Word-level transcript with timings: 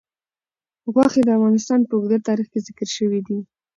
غوښې 0.93 1.21
د 1.25 1.29
افغانستان 1.37 1.79
په 1.87 1.93
اوږده 1.95 2.17
تاریخ 2.27 2.47
کې 2.51 2.59
ذکر 2.67 2.87
شوي 2.97 3.19
دي. 3.27 3.37